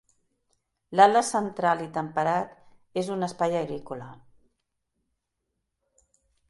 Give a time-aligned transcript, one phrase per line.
[0.99, 2.57] L'Atles, central i temperat,
[3.03, 4.09] és un espai agrícola.